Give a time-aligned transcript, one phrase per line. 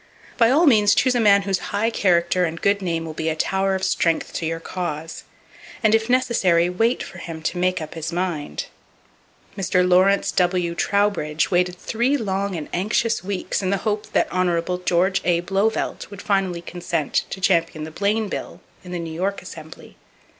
[0.35, 3.35] By all means choose a man whose high character and good name will be a
[3.35, 5.25] tower of strength to your cause;
[5.83, 8.65] and if necessary, wait for him to make up his mind.
[9.55, 9.87] Mr.
[9.87, 10.73] Lawrence W.
[10.73, 14.79] Trowbridge waited three long and anxious weeks in the hope that Hon.
[14.85, 15.41] George A.
[15.41, 19.97] Blauvelt would finally consent to champion the Bayne bill in the New York Assembly.